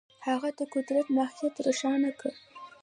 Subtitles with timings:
[0.27, 2.31] هغه د قدرت ماهیت روښانه کړ.